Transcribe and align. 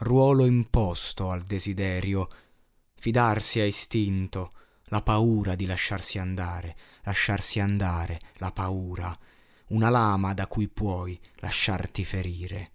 ruolo 0.00 0.44
imposto 0.44 1.30
al 1.30 1.44
desiderio 1.44 2.28
fidarsi 2.96 3.60
a 3.60 3.64
istinto, 3.64 4.52
la 4.84 5.02
paura 5.02 5.54
di 5.54 5.66
lasciarsi 5.66 6.18
andare, 6.18 6.76
lasciarsi 7.02 7.60
andare, 7.60 8.20
la 8.34 8.52
paura, 8.52 9.16
una 9.68 9.88
lama 9.88 10.34
da 10.34 10.46
cui 10.46 10.68
puoi 10.68 11.18
lasciarti 11.36 12.04
ferire. 12.04 12.70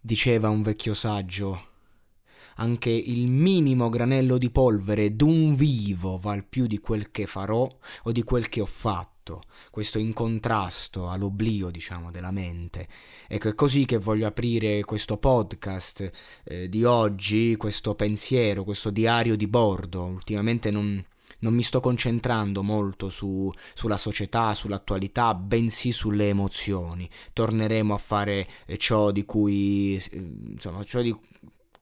Diceva 0.00 0.48
un 0.48 0.62
vecchio 0.62 0.94
saggio, 0.94 1.71
anche 2.56 2.90
il 2.90 3.28
minimo 3.28 3.88
granello 3.88 4.38
di 4.38 4.50
polvere 4.50 5.14
d'un 5.16 5.54
vivo 5.54 6.18
val 6.18 6.44
più 6.44 6.66
di 6.66 6.78
quel 6.78 7.10
che 7.10 7.26
farò 7.26 7.68
o 8.04 8.12
di 8.12 8.22
quel 8.22 8.48
che 8.48 8.60
ho 8.60 8.66
fatto 8.66 9.42
questo 9.70 9.98
incontrasto 9.98 11.08
all'oblio, 11.08 11.70
diciamo, 11.70 12.10
della 12.10 12.30
mente. 12.30 12.88
Ecco, 13.28 13.48
è 13.48 13.54
così 13.54 13.84
che 13.84 13.98
voglio 13.98 14.26
aprire 14.26 14.84
questo 14.84 15.16
podcast 15.16 16.10
eh, 16.44 16.68
di 16.68 16.84
oggi, 16.84 17.56
questo 17.56 17.94
pensiero, 17.94 18.64
questo 18.64 18.90
diario 18.90 19.36
di 19.36 19.46
bordo. 19.46 20.04
Ultimamente 20.04 20.70
non, 20.70 21.02
non 21.38 21.54
mi 21.54 21.62
sto 21.62 21.80
concentrando 21.80 22.62
molto 22.62 23.08
su, 23.08 23.50
sulla 23.74 23.98
società, 23.98 24.54
sull'attualità, 24.54 25.34
bensì 25.34 25.92
sulle 25.92 26.28
emozioni. 26.28 27.08
Torneremo 27.32 27.94
a 27.94 27.98
fare 27.98 28.48
eh, 28.66 28.76
ciò 28.76 29.10
di 29.10 29.24
cui, 29.24 29.96
eh, 30.10 30.32
insomma, 30.50 30.84
ciò 30.84 31.00
di 31.00 31.16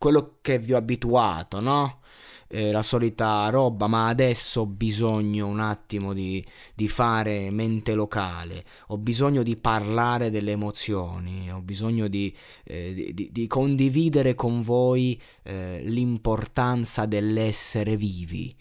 quello 0.00 0.38
che 0.40 0.58
vi 0.58 0.72
ho 0.72 0.78
abituato, 0.78 1.60
no? 1.60 2.00
eh, 2.48 2.72
la 2.72 2.82
solita 2.82 3.50
roba, 3.50 3.86
ma 3.86 4.08
adesso 4.08 4.62
ho 4.62 4.66
bisogno 4.66 5.46
un 5.46 5.60
attimo 5.60 6.14
di, 6.14 6.42
di, 6.74 6.88
fare 6.88 7.50
mente 7.50 7.94
locale, 7.94 8.64
ho 8.88 8.96
bisogno 8.96 9.42
di 9.42 9.56
parlare 9.56 10.30
delle 10.30 10.52
emozioni, 10.52 11.52
ho 11.52 11.60
bisogno 11.60 12.08
di, 12.08 12.34
eh, 12.64 13.12
di, 13.14 13.28
di 13.30 13.46
condividere 13.46 14.34
con 14.34 14.62
voi 14.62 15.20
eh, 15.42 15.82
l'importanza 15.84 17.04
dell'essere 17.04 17.96
vivi. 17.96 18.56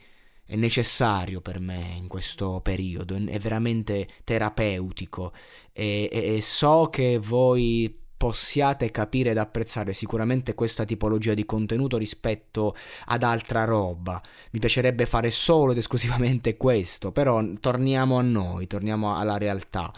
È 0.45 0.57
necessario 0.57 1.39
per 1.39 1.61
me 1.61 1.95
in 1.95 2.07
questo 2.07 2.59
periodo, 2.61 3.15
è 3.15 3.39
veramente 3.39 4.07
terapeutico 4.25 5.31
e, 5.71 6.09
e, 6.11 6.35
e 6.35 6.41
so 6.41 6.89
che 6.91 7.17
voi 7.17 8.07
possiate 8.20 8.92
capire 8.92 9.30
ed 9.30 9.38
apprezzare 9.38 9.94
sicuramente 9.94 10.53
questa 10.53 10.84
tipologia 10.84 11.34
di 11.34 11.45
contenuto 11.45 11.98
rispetto 11.98 12.75
ad 13.06 13.23
altra 13.23 13.64
roba. 13.64 14.22
Mi 14.52 14.59
piacerebbe 14.59 15.06
fare 15.06 15.31
solo 15.31 15.72
ed 15.72 15.78
esclusivamente 15.78 16.58
questo, 16.58 17.14
però 17.14 17.42
torniamo 17.62 18.17
a 18.17 18.22
noi, 18.22 18.67
torniamo 18.67 19.16
alla 19.16 19.38
realtà 19.38 19.94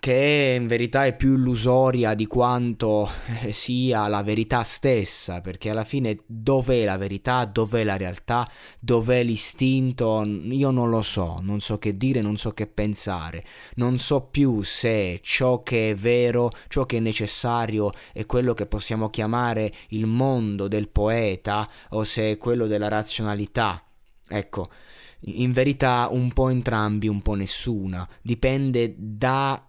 che 0.00 0.56
in 0.58 0.66
verità 0.66 1.06
è 1.06 1.16
più 1.16 1.34
illusoria 1.34 2.14
di 2.14 2.26
quanto 2.26 3.08
eh, 3.42 3.52
sia 3.52 4.06
la 4.08 4.22
verità 4.22 4.62
stessa, 4.62 5.40
perché 5.40 5.70
alla 5.70 5.84
fine 5.84 6.20
dov'è 6.26 6.84
la 6.84 6.96
verità, 6.96 7.44
dov'è 7.44 7.84
la 7.84 7.96
realtà, 7.96 8.48
dov'è 8.78 9.22
l'istinto, 9.22 10.22
io 10.24 10.70
non 10.70 10.88
lo 10.90 11.02
so, 11.02 11.38
non 11.42 11.60
so 11.60 11.78
che 11.78 11.96
dire, 11.96 12.20
non 12.20 12.36
so 12.36 12.52
che 12.52 12.66
pensare, 12.66 13.44
non 13.74 13.98
so 13.98 14.22
più 14.22 14.62
se 14.62 15.20
ciò 15.22 15.62
che 15.62 15.90
è 15.90 15.94
vero, 15.94 16.50
ciò 16.68 16.86
che 16.86 16.98
è 16.98 17.00
necessario 17.00 17.92
è 18.12 18.24
quello 18.26 18.54
che 18.54 18.66
possiamo 18.66 19.10
chiamare 19.10 19.72
il 19.88 20.06
mondo 20.06 20.68
del 20.68 20.88
poeta 20.88 21.68
o 21.90 22.04
se 22.04 22.32
è 22.32 22.38
quello 22.38 22.66
della 22.66 22.88
razionalità. 22.88 23.82
Ecco, 24.30 24.68
in 25.20 25.52
verità 25.52 26.08
un 26.10 26.32
po' 26.32 26.48
entrambi, 26.48 27.08
un 27.08 27.22
po' 27.22 27.34
nessuna, 27.34 28.08
dipende 28.22 28.94
da 28.96 29.67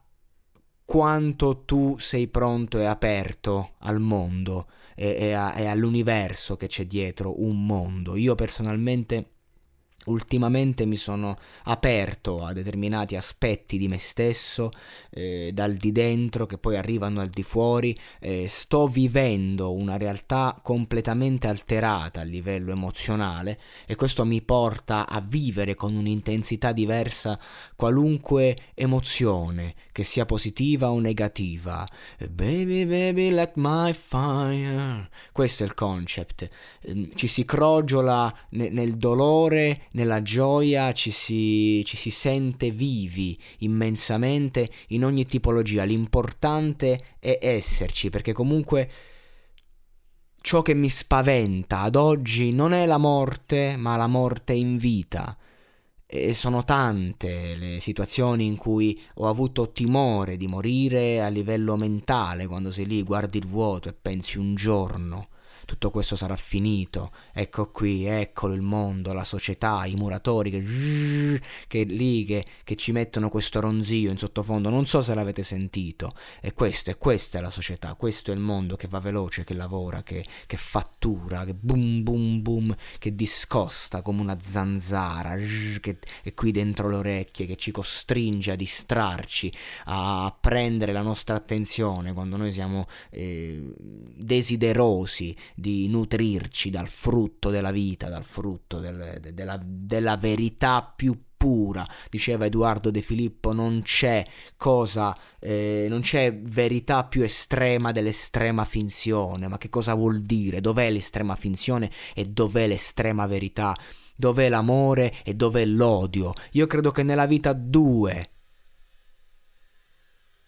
quanto 0.90 1.66
tu 1.66 1.98
sei 2.00 2.28
pronto 2.30 2.80
e 2.80 2.86
aperto 2.86 3.74
al 3.82 4.00
mondo 4.00 4.66
e, 4.96 5.16
e, 5.20 5.34
a, 5.34 5.56
e 5.56 5.68
all'universo 5.68 6.58
che 6.58 6.66
c'è 6.66 6.88
dietro 6.88 7.44
un 7.44 7.64
mondo. 7.64 8.16
Io 8.16 8.34
personalmente 8.34 9.34
ultimamente 10.06 10.86
mi 10.86 10.96
sono 10.96 11.38
aperto 11.64 12.44
a 12.44 12.54
determinati 12.54 13.16
aspetti 13.16 13.78
di 13.78 13.88
me 13.88 13.98
stesso, 13.98 14.72
eh, 15.12 15.52
dal 15.54 15.74
di 15.74 15.92
dentro 15.92 16.46
che 16.46 16.58
poi 16.58 16.78
arrivano 16.78 17.22
al 17.22 17.30
di 17.30 17.44
fuori, 17.44 17.96
eh, 18.20 18.48
sto 18.48 18.88
vivendo 18.88 19.74
una 19.74 19.98
realtà 19.98 20.60
completamente 20.62 21.48
alterata 21.48 22.22
a 22.22 22.24
livello 22.24 22.72
emozionale 22.72 23.60
e 23.86 23.96
questo 23.96 24.26
mi 24.26 24.42
porta 24.42 25.08
a 25.08 25.22
vivere 25.22 25.76
con 25.76 25.96
un'intensità 25.96 26.72
diversa 26.72 27.40
qualunque 27.76 28.56
emozione, 28.74 29.76
che 29.92 30.04
sia 30.04 30.26
positiva 30.26 30.92
o 30.92 31.00
negativa. 31.00 31.86
Baby, 32.30 32.86
baby, 32.86 33.30
like 33.30 33.54
my 33.56 33.94
fire. 33.94 35.10
Questo 35.32 35.64
è 35.64 35.66
il 35.66 35.74
concept. 35.74 36.48
Ehm, 36.82 37.10
ci 37.16 37.28
si 37.28 37.46
crogiola 37.46 38.34
nel 38.50 38.98
dolore, 38.98 39.88
nella 39.92 40.22
gioia 40.22 40.92
ci 40.94 41.12
si, 41.12 41.84
ci 41.86 41.98
si 41.98 42.12
sente 42.12 42.72
vivi 42.72 43.38
immensamente 43.60 44.70
in 44.90 45.04
ogni 45.04 45.26
tipologia. 45.26 45.84
L'importante 45.84 47.16
è 47.20 47.40
esserci, 47.42 48.10
perché 48.10 48.34
comunque 48.34 48.90
ciò 50.42 50.62
che 50.62 50.74
mi 50.74 50.90
spaventa 50.90 51.80
ad 51.82 51.96
oggi 51.96 52.52
non 52.52 52.74
è 52.74 52.86
la 52.86 52.98
morte, 52.98 53.76
ma 53.78 53.96
la 53.96 54.08
morte 54.08 54.54
in 54.54 54.78
vita. 54.78 55.38
E 56.12 56.34
sono 56.34 56.64
tante 56.64 57.56
le 57.56 57.80
situazioni 57.80 58.46
in 58.46 58.58
cui 58.58 59.00
ho 59.16 59.30
avuto 59.30 59.72
timore 59.72 60.38
di 60.38 60.48
morire 60.48 61.22
a 61.22 61.28
livello 61.28 61.76
mentale, 61.76 62.48
quando 62.48 62.72
sei 62.72 62.88
lì, 62.88 63.04
guardi 63.04 63.38
il 63.38 63.46
vuoto 63.46 63.90
e 63.90 63.94
pensi 63.94 64.40
un 64.40 64.56
giorno 64.56 65.28
tutto 65.70 65.92
questo 65.92 66.16
sarà 66.16 66.36
finito, 66.36 67.12
ecco 67.32 67.70
qui, 67.70 68.08
eccolo 68.08 68.56
il 68.56 68.64
mondo, 68.64 69.14
la 69.14 69.24
società, 69.24 69.86
i 69.86 69.94
muratori 69.94 70.50
che, 70.50 71.40
che 71.68 71.84
lì 71.84 72.26
che, 72.26 72.44
che 72.64 72.76
ci 72.76 72.92
mettono 72.92 73.30
questo 73.30 73.60
ronzio 73.60 74.10
in 74.10 74.18
sottofondo, 74.18 74.72
non 74.72 74.88
so 74.88 75.04
se 75.04 75.14
l'avete 75.14 75.44
sentito, 75.44 76.16
e 76.42 76.54
questo, 76.54 76.90
e 76.90 76.98
questa 76.98 77.38
è 77.38 77.42
la 77.42 77.52
società, 77.52 77.94
questo 77.94 78.32
è 78.32 78.34
il 78.34 78.40
mondo 78.40 78.76
che 78.76 78.88
va 78.88 78.98
veloce, 78.98 79.44
che 79.44 79.54
lavora, 79.54 80.02
che, 80.02 80.26
che 80.48 80.58
fattura, 80.58 81.46
che 81.46 81.54
boom 81.54 82.02
boom 82.02 82.42
boom, 82.42 82.76
che 82.98 83.14
discosta 83.14 84.02
come 84.02 84.22
una 84.22 84.40
zanzara, 84.42 85.36
che 85.36 86.00
è 86.24 86.34
qui 86.34 86.50
dentro 86.50 86.90
le 86.90 86.96
orecchie, 86.96 87.46
che 87.46 87.58
ci 87.58 87.70
costringe 87.70 88.54
a 88.54 88.56
distrarci, 88.56 89.54
a 89.86 90.36
prendere 90.40 90.94
la 90.94 91.04
nostra 91.04 91.36
attenzione 91.36 92.12
quando 92.12 92.38
noi 92.38 92.52
siamo 92.52 92.88
eh, 93.12 93.72
desiderosi 93.78 95.36
di 95.60 95.88
nutrirci 95.88 96.70
dal 96.70 96.88
frutto 96.88 97.50
della 97.50 97.72
vita, 97.72 98.10
dal 98.10 98.24
frutto 98.24 98.80
del, 98.80 99.20
de, 99.22 99.34
della, 99.34 99.60
della 99.64 100.18
verità 100.18 100.82
più 100.84 101.18
pura, 101.40 101.88
diceva 102.10 102.46
Edoardo 102.46 102.92
De 102.92 103.02
Filippo, 103.02 103.54
non 103.54 103.82
c'è 103.82 104.26
cosa, 104.58 105.18
eh, 105.40 105.86
non 105.88 106.02
c'è 106.02 106.36
verità 106.36 107.06
più 107.06 107.24
estrema 107.24 107.94
dell'estrema 107.94 108.66
finzione, 108.66 109.48
ma 109.48 109.58
che 109.58 109.70
cosa 109.70 109.94
vuol 109.94 110.22
dire? 110.22 110.60
Dov'è 110.60 110.92
l'estrema 110.92 111.38
finzione 111.38 111.90
e 112.14 112.26
dov'è 112.26 112.68
l'estrema 112.68 113.26
verità? 113.26 113.74
Dov'è 114.18 114.50
l'amore 114.50 115.24
e 115.24 115.34
dov'è 115.34 115.64
l'odio? 115.64 116.34
Io 116.52 116.68
credo 116.68 116.92
che 116.92 117.04
nella 117.04 117.26
vita 117.26 117.54
due, 117.54 118.32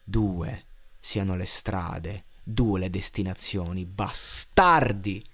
due 0.04 0.66
siano 1.00 1.38
le 1.38 1.46
strade 1.46 2.26
due 2.44 2.80
le 2.80 2.90
destinazioni, 2.90 3.86
bastardi! 3.86 5.28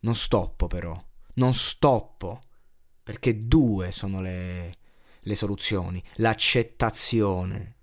Non 0.00 0.14
stoppo 0.16 0.66
però, 0.66 1.00
non 1.34 1.54
stoppo, 1.54 2.40
perché 3.02 3.46
due 3.46 3.92
sono 3.92 4.20
le, 4.20 4.76
le 5.20 5.34
soluzioni, 5.34 6.02
l'accettazione 6.16 7.76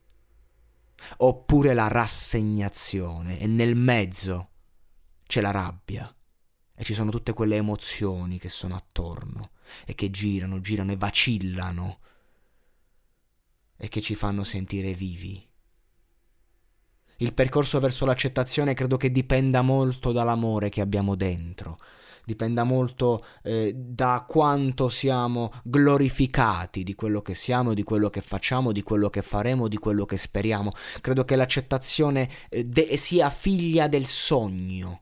oppure 1.17 1.73
la 1.73 1.87
rassegnazione 1.87 3.39
e 3.39 3.47
nel 3.47 3.75
mezzo 3.75 4.49
c'è 5.25 5.41
la 5.41 5.51
rabbia. 5.51 6.13
E 6.75 6.83
ci 6.83 6.93
sono 6.93 7.11
tutte 7.11 7.33
quelle 7.33 7.57
emozioni 7.57 8.39
che 8.39 8.49
sono 8.49 8.75
attorno 8.75 9.51
e 9.85 9.95
che 9.95 10.09
girano, 10.09 10.61
girano 10.61 10.91
e 10.93 10.97
vacillano 10.97 11.99
e 13.81 13.87
che 13.87 14.01
ci 14.01 14.13
fanno 14.13 14.43
sentire 14.43 14.93
vivi. 14.93 15.47
Il 17.21 17.33
percorso 17.33 17.79
verso 17.79 18.05
l'accettazione 18.05 18.73
credo 18.73 18.97
che 18.97 19.11
dipenda 19.11 19.61
molto 19.61 20.11
dall'amore 20.11 20.69
che 20.69 20.81
abbiamo 20.81 21.15
dentro, 21.15 21.77
dipenda 22.23 22.63
molto 22.63 23.25
eh, 23.43 23.73
da 23.75 24.25
quanto 24.27 24.87
siamo 24.89 25.51
glorificati 25.63 26.83
di 26.83 26.95
quello 26.95 27.21
che 27.21 27.35
siamo, 27.35 27.73
di 27.73 27.83
quello 27.83 28.09
che 28.09 28.21
facciamo, 28.21 28.71
di 28.71 28.83
quello 28.83 29.09
che 29.09 29.21
faremo, 29.21 29.67
di 29.67 29.77
quello 29.77 30.05
che 30.05 30.17
speriamo. 30.17 30.71
Credo 31.01 31.25
che 31.25 31.35
l'accettazione 31.35 32.29
eh, 32.49 32.65
de- 32.65 32.95
sia 32.97 33.29
figlia 33.29 33.87
del 33.87 34.05
sogno, 34.05 35.01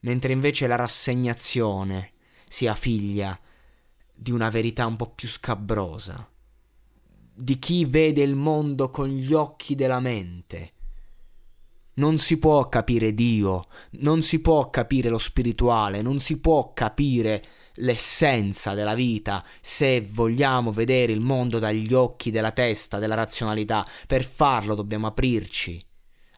mentre 0.00 0.32
invece 0.32 0.66
la 0.66 0.76
rassegnazione 0.76 2.12
sia 2.48 2.74
figlia 2.74 3.38
di 4.14 4.30
una 4.30 4.48
verità 4.48 4.86
un 4.86 4.96
po' 4.96 5.10
più 5.10 5.28
scabrosa, 5.28 6.28
di 7.34 7.58
chi 7.58 7.84
vede 7.84 8.22
il 8.22 8.36
mondo 8.36 8.90
con 8.90 9.08
gli 9.08 9.32
occhi 9.32 9.74
della 9.74 10.00
mente 10.00 10.72
non 11.94 12.18
si 12.18 12.38
può 12.38 12.68
capire 12.68 13.14
Dio, 13.14 13.66
non 14.00 14.22
si 14.22 14.40
può 14.40 14.70
capire 14.70 15.08
lo 15.08 15.18
spirituale, 15.18 16.02
non 16.02 16.18
si 16.18 16.38
può 16.40 16.72
capire 16.72 17.42
l'essenza 17.78 18.74
della 18.74 18.94
vita 18.94 19.44
se 19.60 20.00
vogliamo 20.00 20.72
vedere 20.72 21.12
il 21.12 21.20
mondo 21.20 21.58
dagli 21.58 21.92
occhi 21.92 22.30
della 22.30 22.52
testa, 22.52 22.98
della 22.98 23.14
razionalità. 23.14 23.86
Per 24.06 24.24
farlo 24.24 24.74
dobbiamo 24.74 25.06
aprirci 25.06 25.84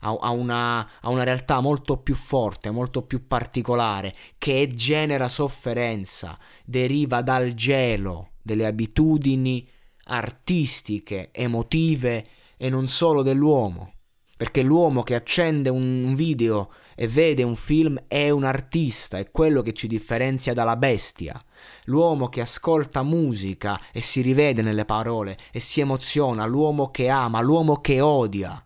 a, 0.00 0.30
una, 0.30 0.88
a 1.00 1.08
una 1.08 1.24
realtà 1.24 1.60
molto 1.60 1.98
più 1.98 2.14
forte, 2.14 2.70
molto 2.70 3.02
più 3.02 3.26
particolare, 3.26 4.14
che 4.38 4.70
genera 4.74 5.28
sofferenza, 5.28 6.38
deriva 6.64 7.22
dal 7.22 7.54
gelo 7.54 8.32
delle 8.42 8.66
abitudini 8.66 9.66
artistiche, 10.06 11.30
emotive 11.32 12.26
e 12.56 12.68
non 12.68 12.88
solo 12.88 13.22
dell'uomo. 13.22 13.92
Perché 14.36 14.62
l'uomo 14.62 15.02
che 15.02 15.14
accende 15.14 15.70
un 15.70 16.14
video 16.14 16.70
e 16.94 17.08
vede 17.08 17.42
un 17.42 17.56
film 17.56 18.02
è 18.06 18.28
un 18.28 18.44
artista, 18.44 19.18
è 19.18 19.30
quello 19.30 19.62
che 19.62 19.72
ci 19.72 19.86
differenzia 19.86 20.52
dalla 20.52 20.76
bestia. 20.76 21.40
L'uomo 21.84 22.28
che 22.28 22.42
ascolta 22.42 23.02
musica 23.02 23.80
e 23.92 24.02
si 24.02 24.20
rivede 24.20 24.60
nelle 24.60 24.84
parole 24.84 25.38
e 25.52 25.60
si 25.60 25.80
emoziona, 25.80 26.44
l'uomo 26.44 26.90
che 26.90 27.08
ama, 27.08 27.40
l'uomo 27.40 27.80
che 27.80 28.00
odia. 28.00 28.62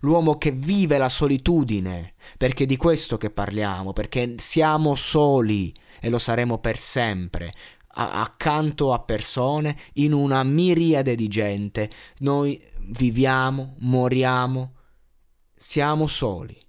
L'uomo 0.00 0.36
che 0.36 0.52
vive 0.52 0.98
la 0.98 1.08
solitudine, 1.08 2.14
perché 2.36 2.64
è 2.64 2.66
di 2.66 2.76
questo 2.76 3.16
che 3.16 3.30
parliamo, 3.30 3.92
perché 3.92 4.34
siamo 4.36 4.94
soli 4.94 5.74
e 6.00 6.10
lo 6.10 6.18
saremo 6.18 6.58
per 6.58 6.78
sempre 6.78 7.52
accanto 7.96 8.92
a 8.92 9.00
persone, 9.00 9.78
in 9.94 10.12
una 10.12 10.42
miriade 10.42 11.14
di 11.14 11.28
gente. 11.28 11.90
Noi 12.18 12.62
viviamo, 12.80 13.76
moriamo, 13.80 14.74
siamo 15.54 16.06
soli. 16.06 16.64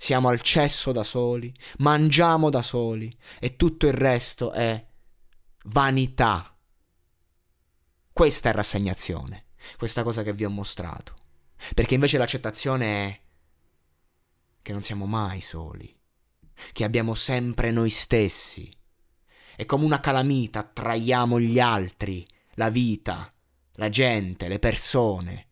Siamo 0.00 0.28
al 0.28 0.40
cesso 0.40 0.92
da 0.92 1.02
soli, 1.02 1.52
mangiamo 1.78 2.50
da 2.50 2.62
soli 2.62 3.12
e 3.40 3.56
tutto 3.56 3.88
il 3.88 3.92
resto 3.92 4.52
è 4.52 4.86
vanità. 5.64 6.56
Questa 8.12 8.48
è 8.48 8.52
rassegnazione, 8.52 9.46
questa 9.76 10.04
cosa 10.04 10.22
che 10.22 10.32
vi 10.32 10.44
ho 10.44 10.50
mostrato. 10.50 11.14
Perché 11.74 11.94
invece 11.94 12.16
l'accettazione 12.16 13.06
è 13.06 13.20
che 14.62 14.72
non 14.72 14.82
siamo 14.82 15.06
mai 15.06 15.40
soli, 15.40 15.92
che 16.70 16.84
abbiamo 16.84 17.16
sempre 17.16 17.72
noi 17.72 17.90
stessi 17.90 18.77
e 19.60 19.66
come 19.66 19.84
una 19.84 19.98
calamita 19.98 20.62
traiamo 20.62 21.40
gli 21.40 21.58
altri, 21.58 22.24
la 22.54 22.68
vita, 22.68 23.34
la 23.72 23.88
gente, 23.88 24.46
le 24.46 24.60
persone. 24.60 25.48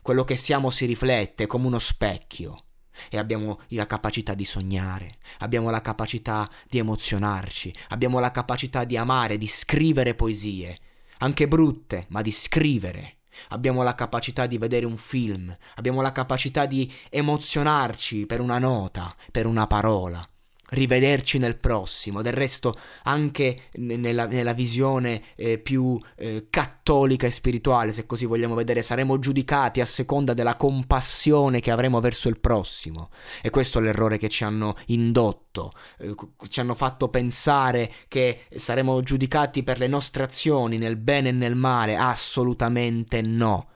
Quello 0.00 0.24
che 0.24 0.34
siamo 0.34 0.70
si 0.70 0.86
riflette 0.86 1.46
come 1.46 1.66
uno 1.66 1.78
specchio 1.78 2.68
e 3.10 3.18
abbiamo 3.18 3.60
la 3.68 3.86
capacità 3.86 4.32
di 4.32 4.46
sognare, 4.46 5.18
abbiamo 5.40 5.68
la 5.68 5.82
capacità 5.82 6.48
di 6.66 6.78
emozionarci, 6.78 7.74
abbiamo 7.88 8.18
la 8.18 8.30
capacità 8.30 8.84
di 8.84 8.96
amare, 8.96 9.36
di 9.36 9.46
scrivere 9.46 10.14
poesie, 10.14 10.78
anche 11.18 11.46
brutte, 11.46 12.06
ma 12.08 12.22
di 12.22 12.32
scrivere. 12.32 13.18
Abbiamo 13.48 13.82
la 13.82 13.94
capacità 13.94 14.46
di 14.46 14.56
vedere 14.56 14.86
un 14.86 14.96
film, 14.96 15.54
abbiamo 15.74 16.00
la 16.00 16.12
capacità 16.12 16.64
di 16.64 16.90
emozionarci 17.10 18.24
per 18.24 18.40
una 18.40 18.58
nota, 18.58 19.14
per 19.30 19.44
una 19.44 19.66
parola 19.66 20.26
rivederci 20.72 21.38
nel 21.38 21.56
prossimo. 21.56 22.22
Del 22.22 22.32
resto, 22.32 22.76
anche 23.04 23.68
nella, 23.74 24.26
nella 24.26 24.52
visione 24.52 25.22
eh, 25.36 25.58
più 25.58 25.98
eh, 26.16 26.46
cattolica 26.50 27.26
e 27.26 27.30
spirituale, 27.30 27.92
se 27.92 28.06
così 28.06 28.26
vogliamo 28.26 28.54
vedere, 28.54 28.82
saremo 28.82 29.18
giudicati 29.18 29.80
a 29.80 29.86
seconda 29.86 30.34
della 30.34 30.56
compassione 30.56 31.60
che 31.60 31.70
avremo 31.70 32.00
verso 32.00 32.28
il 32.28 32.40
prossimo. 32.40 33.10
E 33.40 33.50
questo 33.50 33.78
è 33.78 33.82
l'errore 33.82 34.18
che 34.18 34.28
ci 34.28 34.44
hanno 34.44 34.76
indotto, 34.86 35.72
eh, 35.98 36.14
ci 36.48 36.60
hanno 36.60 36.74
fatto 36.74 37.08
pensare 37.08 37.90
che 38.08 38.46
saremo 38.54 39.00
giudicati 39.02 39.62
per 39.62 39.78
le 39.78 39.88
nostre 39.88 40.22
azioni 40.22 40.78
nel 40.78 40.96
bene 40.96 41.30
e 41.30 41.32
nel 41.32 41.56
male. 41.56 41.96
Assolutamente 41.96 43.20
no 43.22 43.68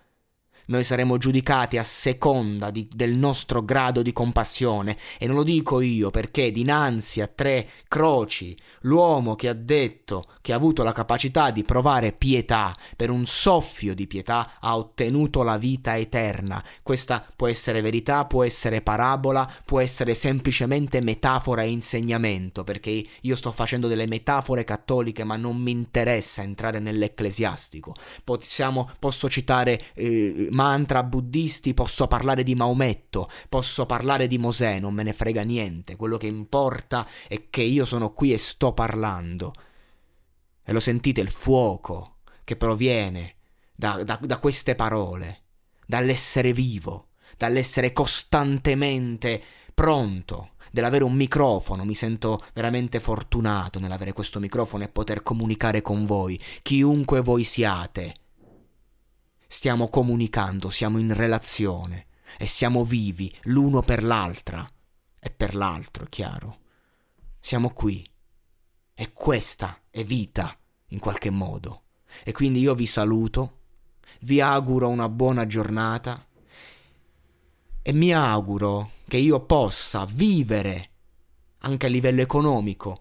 noi 0.67 0.85
saremo 0.85 1.19
giudicati 1.19 1.79
a 1.79 1.83
seconda 1.83 2.71
di, 2.71 2.89
del 2.93 3.15
nostro 3.15 3.63
grado 3.65 4.03
di 4.03 4.13
compassione. 4.13 4.97
E 5.19 5.27
non 5.27 5.37
lo 5.37 5.43
dico 5.43 5.81
io 5.81 6.11
perché 6.11 6.51
dinanzi 6.51 7.21
a 7.21 7.27
tre 7.27 7.69
croci, 7.89 8.57
l'uomo 8.83 9.35
che 9.35 9.49
ha 9.49 9.53
detto 9.53 10.27
che 10.41 10.53
ha 10.53 10.57
avuto 10.57 10.83
la 10.83 10.93
capacità 10.93 11.51
di 11.51 11.63
provare 11.63 12.13
pietà, 12.13 12.75
per 12.97 13.11
un 13.11 13.27
soffio 13.27 13.95
di 13.95 14.07
pietà 14.07 14.59
ha 14.61 14.77
ottenuto 14.77 15.43
la 15.43 15.57
vita 15.57 15.97
eterna. 15.97 16.63
Questa 16.83 17.25
può 17.35 17.49
essere 17.49 17.81
verità, 17.81 18.25
può 18.27 18.45
essere 18.45 18.81
parabola, 18.81 19.51
può 19.65 19.81
essere 19.81 20.15
semplicemente 20.15 21.01
metafora 21.01 21.63
e 21.63 21.71
insegnamento, 21.71 22.65
perché 22.65 23.05
io 23.21 23.37
sto 23.37 23.53
facendo 23.53 23.89
delle 23.89 24.07
metafore 24.07 24.65
cattoliche, 24.65 25.25
ma 25.25 25.37
non 25.37 25.57
mi 25.57 25.71
interessa 25.71 26.43
entrare 26.43 26.79
nell'ecclesiastico. 26.79 27.95
Possiamo, 28.25 28.91
posso 28.99 29.29
citare 29.29 29.83
eh, 29.95 30.49
mantra 30.57 31.03
buddisti, 31.03 31.75
posso 31.75 32.07
parlare 32.07 32.43
di 32.43 32.55
Maometto, 32.55 33.29
posso 33.49 33.85
parlare 33.85 34.27
di 34.27 34.39
Mosè, 34.39 34.81
non 34.81 34.95
me 34.95 35.03
ne 35.03 35.13
frega 35.13 35.43
niente. 35.43 35.97
Quello 35.97 36.17
che 36.17 36.27
importa 36.27 37.07
è 37.29 37.51
che 37.51 37.61
io 37.63 37.85
sono 37.85 38.13
qui 38.13 38.33
e 38.33 38.39
sto 38.39 38.73
parlando. 38.73 39.53
E 40.65 40.73
lo 40.73 40.81
sentite 40.81 41.21
il 41.21 41.31
fuoco 41.31 42.17
che 42.43 42.57
proviene 42.57 43.35
da, 43.75 44.03
da, 44.03 44.19
da 44.21 44.39
queste 44.39 44.75
parole, 44.75 45.43
dall'essere 45.87 46.53
vivo, 46.53 47.09
dall'essere 47.37 47.93
costantemente 47.93 49.41
pronto, 49.75 50.53
dell'avere 50.73 51.05
un 51.05 51.13
microfono. 51.13 51.85
Mi 51.85 51.95
sento 51.95 52.43
veramente 52.55 52.99
fortunato 52.99 53.79
nell'avere 53.79 54.15
questo 54.15 54.41
microfono 54.41 54.85
e 54.85 54.89
poter 54.89 55.23
comunicare 55.23 55.83
con 55.83 56.07
voi, 56.07 56.41
chiunque 56.63 57.21
voi 57.21 57.45
siate 57.45 58.15
stiamo 59.47 59.89
comunicando, 59.89 60.71
siamo 60.71 60.99
in 60.99 61.15
relazione 61.15 62.07
e 62.39 62.47
siamo 62.47 62.85
vivi 62.85 63.35
l'uno 63.45 63.83
per 63.83 64.03
l'altra 64.03 64.69
e 65.19 65.31
per 65.31 65.55
l'altro, 65.55 66.05
è 66.05 66.09
chiaro. 66.09 66.59
Siamo 67.41 67.71
qui 67.71 68.05
e 68.95 69.13
questa 69.13 69.81
è 69.91 70.05
vita 70.05 70.57
in 70.89 70.99
qualche 70.99 71.31
modo. 71.31 71.83
E 72.25 72.33
quindi 72.33 72.61
io 72.61 72.75
vi 72.75 72.87
saluto, 72.87 73.61
vi 74.21 74.41
auguro 74.41 74.89
una 74.89 75.09
buona 75.09 75.47
giornata 75.47 76.25
e 77.83 77.93
mi 77.93 78.13
auguro 78.13 78.93
che 79.07 79.17
io 79.17 79.41
possa 79.45 80.05
vivere 80.07 80.91
anche 81.59 81.87
a 81.87 81.89
livello 81.89 82.21
economico 82.21 83.01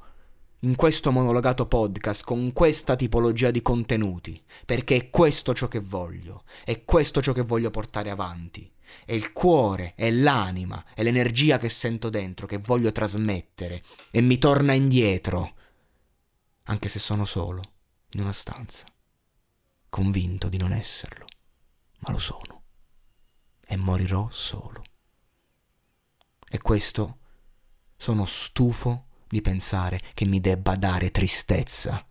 in 0.65 0.75
questo 0.75 1.11
monologato 1.11 1.67
podcast 1.67 2.23
con 2.23 2.51
questa 2.51 2.95
tipologia 2.95 3.51
di 3.51 3.61
contenuti, 3.61 4.43
perché 4.65 4.95
è 4.95 5.09
questo 5.11 5.53
ciò 5.53 5.67
che 5.67 5.79
voglio, 5.79 6.43
è 6.63 6.83
questo 6.83 7.21
ciò 7.21 7.33
che 7.33 7.43
voglio 7.43 7.69
portare 7.69 8.09
avanti. 8.09 8.71
È 9.05 9.13
il 9.13 9.31
cuore, 9.31 9.93
è 9.95 10.09
l'anima, 10.09 10.83
è 10.95 11.03
l'energia 11.03 11.59
che 11.59 11.69
sento 11.69 12.09
dentro, 12.09 12.47
che 12.47 12.57
voglio 12.57 12.91
trasmettere 12.91 13.83
e 14.09 14.21
mi 14.21 14.39
torna 14.39 14.73
indietro, 14.73 15.53
anche 16.63 16.89
se 16.89 16.97
sono 16.97 17.25
solo, 17.25 17.61
in 18.11 18.21
una 18.21 18.33
stanza, 18.33 18.85
convinto 19.87 20.49
di 20.49 20.57
non 20.57 20.71
esserlo, 20.71 21.25
ma 21.99 22.11
lo 22.11 22.19
sono, 22.19 22.63
e 23.63 23.75
morirò 23.75 24.29
solo. 24.31 24.81
E 26.49 26.57
questo 26.59 27.19
sono 27.95 28.25
stufo 28.25 29.04
di 29.27 29.41
pensare 29.41 29.99
che 30.13 30.25
mi 30.25 30.39
debba 30.39 30.75
dare 30.75 31.11
tristezza. 31.11 32.07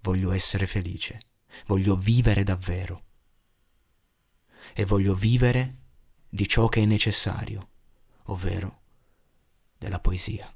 Voglio 0.00 0.30
essere 0.30 0.66
felice, 0.66 1.20
voglio 1.66 1.96
vivere 1.96 2.44
davvero 2.44 3.04
e 4.72 4.84
voglio 4.84 5.14
vivere 5.14 5.76
di 6.28 6.46
ciò 6.48 6.68
che 6.68 6.82
è 6.82 6.84
necessario, 6.84 7.70
ovvero 8.24 8.82
della 9.78 10.00
poesia. 10.00 10.55